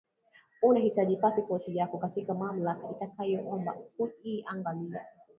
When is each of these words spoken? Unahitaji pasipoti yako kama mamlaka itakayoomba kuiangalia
Unahitaji 0.61 1.17
pasipoti 1.17 1.77
yako 1.77 1.97
kama 1.97 2.33
mamlaka 2.45 2.91
itakayoomba 2.91 3.73
kuiangalia 3.97 5.05